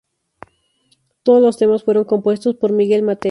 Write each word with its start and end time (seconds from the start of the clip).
Todos 1.21 1.43
los 1.43 1.57
temas 1.59 1.83
fueron 1.83 2.05
compuestos 2.05 2.55
por 2.55 2.73
Miguel 2.73 3.03
Mateos. 3.03 3.19